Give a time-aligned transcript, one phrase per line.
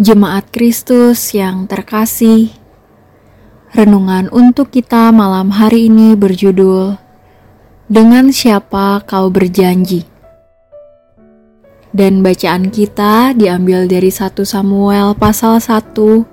[0.00, 2.48] Jemaat Kristus yang terkasih,
[3.76, 6.96] renungan untuk kita malam hari ini berjudul
[7.84, 10.08] "Dengan Siapa Kau Berjanji".
[11.92, 16.24] Dan bacaan kita diambil dari 1 Samuel pasal 1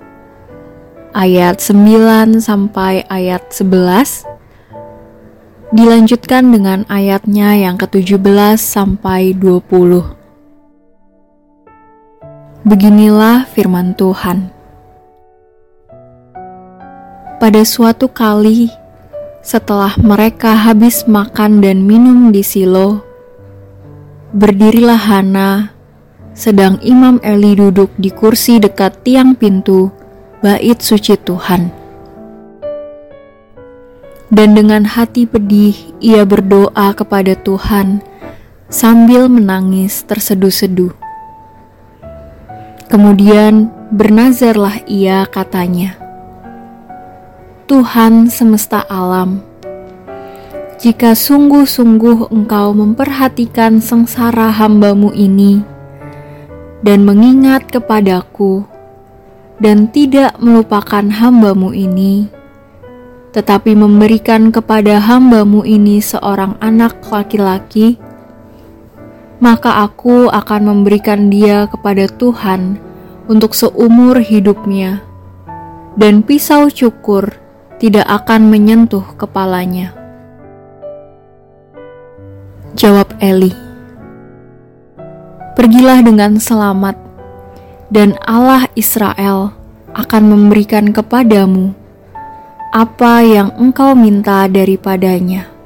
[1.12, 4.24] ayat 9 sampai ayat 11
[5.76, 10.17] dilanjutkan dengan ayatnya yang ke-17 sampai 20.
[12.68, 14.52] Beginilah firman Tuhan.
[17.40, 18.68] Pada suatu kali,
[19.40, 23.00] setelah mereka habis makan dan minum di Silo,
[24.36, 25.72] berdirilah Hana,
[26.36, 29.88] sedang Imam Eli duduk di kursi dekat tiang pintu
[30.44, 31.72] bait suci Tuhan.
[34.28, 35.72] Dan dengan hati pedih,
[36.04, 38.04] ia berdoa kepada Tuhan
[38.68, 41.07] sambil menangis terseduh-seduh.
[42.88, 45.92] Kemudian bernazarlah ia katanya,
[47.68, 49.44] Tuhan semesta alam,
[50.80, 55.60] jika sungguh-sungguh engkau memperhatikan sengsara hambamu ini
[56.80, 58.64] dan mengingat kepadaku
[59.60, 62.32] dan tidak melupakan hambamu ini,
[63.36, 68.00] tetapi memberikan kepada hambamu ini seorang anak laki-laki,
[69.38, 72.78] maka aku akan memberikan dia kepada Tuhan
[73.30, 75.02] untuk seumur hidupnya,
[75.94, 77.38] dan pisau cukur
[77.78, 79.94] tidak akan menyentuh kepalanya.
[82.74, 83.54] Jawab Eli,
[85.54, 86.98] "Pergilah dengan selamat,
[87.90, 89.54] dan Allah Israel
[89.94, 91.74] akan memberikan kepadamu
[92.74, 95.57] apa yang engkau minta daripadanya."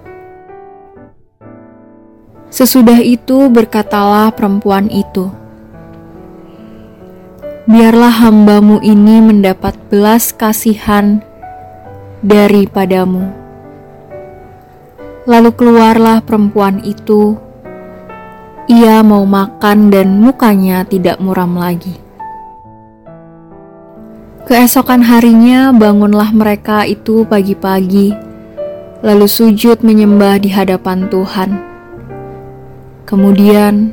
[2.52, 5.32] Sesudah itu berkatalah perempuan itu,
[7.64, 11.24] Biarlah hambamu ini mendapat belas kasihan
[12.20, 13.32] daripadamu.
[15.24, 17.40] Lalu keluarlah perempuan itu,
[18.68, 21.96] ia mau makan dan mukanya tidak muram lagi.
[24.44, 28.12] Keesokan harinya bangunlah mereka itu pagi-pagi,
[29.00, 31.71] lalu sujud menyembah di hadapan Tuhan
[33.12, 33.92] Kemudian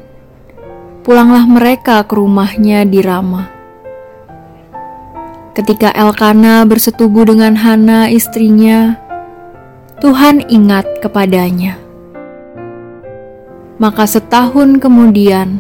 [1.04, 3.52] pulanglah mereka ke rumahnya di Rama.
[5.52, 8.96] Ketika Elkana bersetubuh dengan Hana istrinya,
[10.00, 11.76] Tuhan ingat kepadanya.
[13.76, 15.60] Maka setahun kemudian,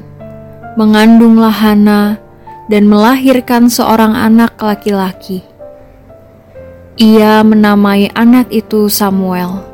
[0.80, 2.16] mengandunglah Hana
[2.72, 5.44] dan melahirkan seorang anak laki-laki.
[6.96, 9.68] Ia menamai anak itu Samuel,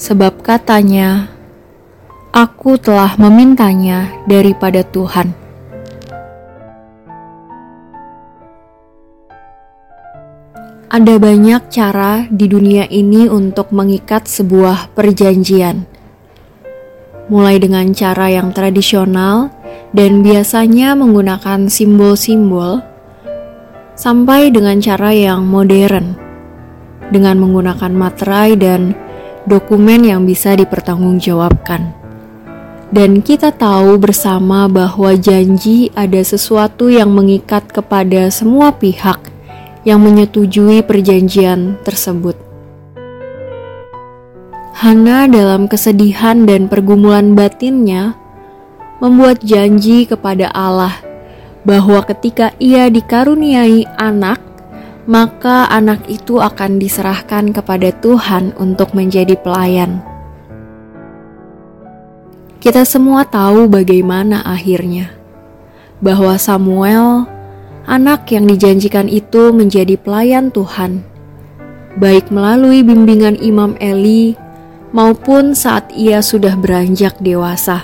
[0.00, 1.28] sebab katanya,
[2.32, 5.36] aku telah memintanya daripada Tuhan.
[10.88, 15.84] Ada banyak cara di dunia ini untuk mengikat sebuah perjanjian,
[17.28, 19.52] mulai dengan cara yang tradisional
[19.92, 22.80] dan biasanya menggunakan simbol-simbol,
[23.96, 26.16] sampai dengan cara yang modern,
[27.08, 28.92] dengan menggunakan materai dan
[29.48, 32.01] dokumen yang bisa dipertanggungjawabkan.
[32.92, 39.32] Dan kita tahu bersama bahwa janji ada sesuatu yang mengikat kepada semua pihak
[39.88, 42.36] yang menyetujui perjanjian tersebut.
[44.76, 48.12] Hana dalam kesedihan dan pergumulan batinnya
[49.00, 50.92] membuat janji kepada Allah
[51.64, 54.36] bahwa ketika ia dikaruniai anak,
[55.08, 60.11] maka anak itu akan diserahkan kepada Tuhan untuk menjadi pelayan.
[62.62, 65.10] Kita semua tahu bagaimana akhirnya,
[65.98, 67.26] bahwa Samuel,
[67.90, 71.02] anak yang dijanjikan itu, menjadi pelayan Tuhan,
[71.98, 74.38] baik melalui bimbingan Imam Eli
[74.94, 77.82] maupun saat ia sudah beranjak dewasa.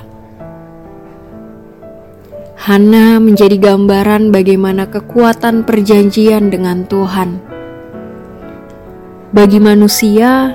[2.55, 7.43] Hana menjadi gambaran bagaimana kekuatan perjanjian dengan Tuhan.
[9.35, 10.55] Bagi manusia,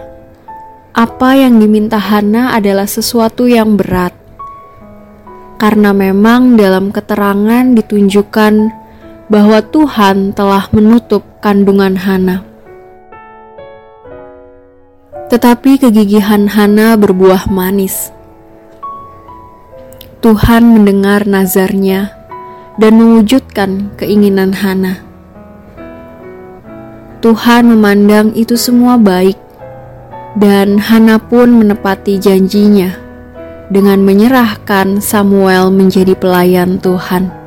[0.93, 4.13] apa yang diminta Hana adalah sesuatu yang berat.
[5.57, 8.53] Karena memang dalam keterangan ditunjukkan
[9.25, 12.45] bahwa Tuhan telah menutup kandungan Hana.
[15.33, 18.13] Tetapi kegigihan Hana berbuah manis.
[20.21, 22.13] Tuhan mendengar nazarnya
[22.77, 25.01] dan mewujudkan keinginan Hana.
[27.25, 29.41] Tuhan memandang itu semua baik
[30.39, 32.93] dan Hana pun menepati janjinya
[33.69, 37.43] dengan menyerahkan Samuel menjadi pelayan Tuhan.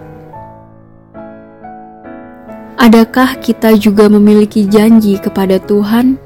[2.86, 6.22] adakah kita juga memiliki janji kepada Tuhan?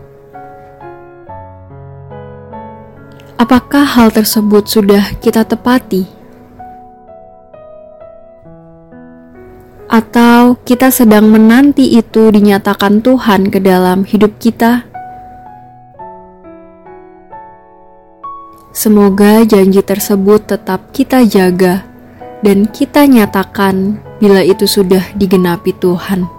[3.40, 6.04] Apakah hal tersebut sudah kita tepati?
[9.90, 14.89] Atau kita sedang menanti itu dinyatakan Tuhan ke dalam hidup kita?
[18.70, 21.82] Semoga janji tersebut tetap kita jaga
[22.46, 26.30] dan kita nyatakan bila itu sudah digenapi Tuhan.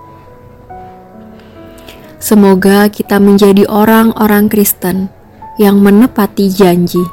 [2.22, 5.12] Semoga kita menjadi orang-orang Kristen
[5.60, 7.04] yang menepati janji.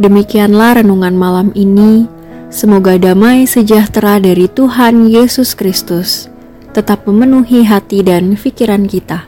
[0.00, 2.10] Demikianlah renungan malam ini.
[2.48, 6.32] Semoga damai sejahtera dari Tuhan Yesus Kristus
[6.72, 9.27] tetap memenuhi hati dan pikiran kita.